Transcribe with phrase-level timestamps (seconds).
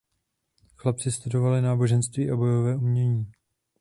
[0.77, 3.27] Chlapci studovali náboženství a bojové umění.